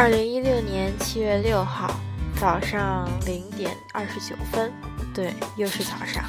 [0.00, 1.94] 二零一六年七月六号
[2.40, 4.72] 早上零点二十九分，
[5.12, 6.24] 对，又是早上。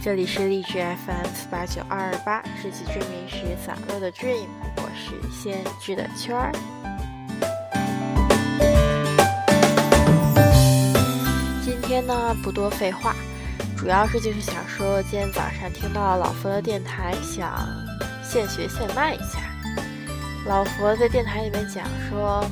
[0.00, 6.52] 这里是励志 FM 四八九二二八，日记追名时散落的 Dream，我是先知的圈儿。
[11.64, 13.16] 今天呢，不多废话，
[13.76, 17.68] 主要是就是想说，今天早上听到了老佛的电台，想
[18.22, 19.40] 现学现卖一下。
[20.46, 22.48] 老佛在电台里面讲说。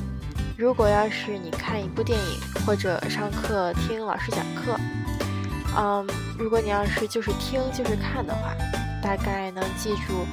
[0.57, 4.75] 如果要是你看一部电影或者上课听老师讲课，
[5.77, 8.55] 嗯，如果你要是就是听就是看的话，
[8.99, 10.25] 大概能记住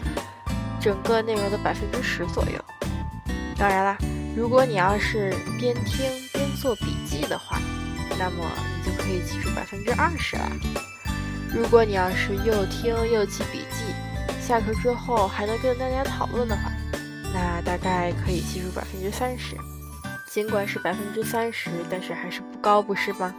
[0.80, 2.59] 整个内容的百分之十左右。
[3.59, 3.98] 当然啦，
[4.34, 5.28] 如果你要是
[5.59, 7.61] 边听边做笔记的话，
[8.19, 10.50] 那么你就可以记住百分之二十了。
[11.55, 13.95] 如果你要是又听又记笔记，
[14.41, 16.72] 下课之后还能跟大家讨论的话，
[17.34, 19.55] 那大概可以记住百分之三十。
[20.34, 23.32] 尽管是百分之三十，但是还是不高，不是吗？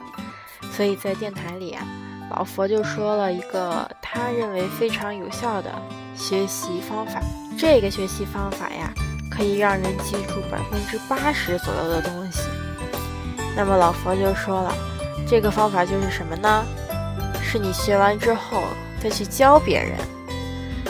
[0.71, 1.85] 所以在电台里啊，
[2.31, 5.69] 老佛就说了一个他认为非常有效的
[6.16, 7.21] 学习方法。
[7.59, 8.93] 这个学习方法呀，
[9.29, 12.39] 可以让人记住百分之八十左右的东西。
[13.57, 14.73] 那么老佛就说了，
[15.27, 16.66] 这个方法就是什么呢？
[17.43, 18.63] 是你学完之后
[19.03, 19.97] 再去教别人。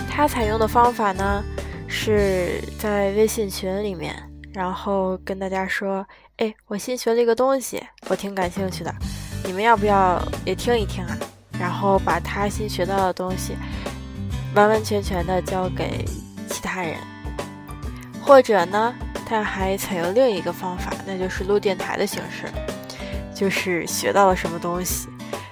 [0.08, 1.44] 他采用的方法呢，
[1.88, 4.16] 是在微信群里面。
[4.56, 8.96] 然后跟大家说，哎，我新学了一个东西，我挺感兴趣的，
[9.44, 11.18] 你们要不要也听一听啊？
[11.60, 13.58] 然后把他新学到的东西，
[14.56, 16.06] 完完全全的交给
[16.50, 16.96] 其他人。
[18.22, 18.96] 或者呢，
[19.26, 22.48] 他还采用另一个方法，那就是录电台的形式，
[23.36, 25.10] 就是学到了什么东西，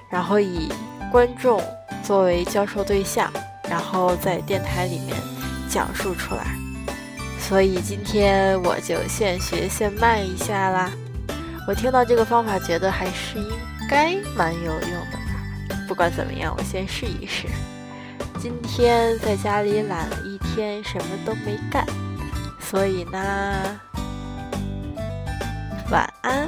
[0.08, 0.72] 然后以
[1.12, 1.62] 观众
[2.02, 3.30] 作为教授对象，
[3.68, 5.14] 然后在电台里面
[5.68, 6.63] 讲述出来。
[7.46, 10.90] 所以今天我就现学现卖一下啦。
[11.68, 13.52] 我听到这个方法，觉得还是应
[13.88, 15.76] 该蛮有用的吧。
[15.86, 17.46] 不管怎么样，我先试一试。
[18.40, 21.86] 今天在家里懒了一天，什么都没干，
[22.58, 23.78] 所以呢，
[25.90, 26.43] 晚安。